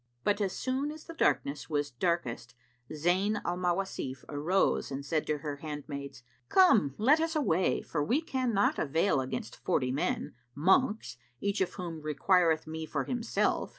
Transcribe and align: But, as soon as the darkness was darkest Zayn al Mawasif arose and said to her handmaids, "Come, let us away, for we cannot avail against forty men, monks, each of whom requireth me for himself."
But, 0.23 0.41
as 0.41 0.53
soon 0.53 0.91
as 0.91 1.03
the 1.03 1.13
darkness 1.13 1.69
was 1.69 1.91
darkest 1.91 2.55
Zayn 2.91 3.39
al 3.45 3.55
Mawasif 3.55 4.25
arose 4.27 4.89
and 4.89 5.05
said 5.05 5.27
to 5.27 5.37
her 5.37 5.57
handmaids, 5.57 6.23
"Come, 6.49 6.95
let 6.97 7.19
us 7.19 7.35
away, 7.35 7.83
for 7.83 8.03
we 8.03 8.19
cannot 8.19 8.79
avail 8.79 9.21
against 9.21 9.57
forty 9.63 9.91
men, 9.91 10.33
monks, 10.55 11.17
each 11.39 11.61
of 11.61 11.73
whom 11.75 12.01
requireth 12.01 12.65
me 12.65 12.87
for 12.87 13.03
himself." 13.03 13.69